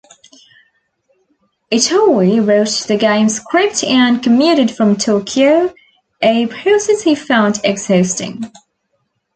Itoi 1.71 2.39
wrote 2.43 2.87
the 2.87 2.97
game's 2.97 3.35
script 3.35 3.83
and 3.83 4.23
commuted 4.23 4.71
from 4.71 4.95
Tokyo, 4.97 5.75
a 6.23 6.47
process 6.47 7.03
he 7.03 7.13
found 7.13 7.59
"exhausting". 7.63 8.51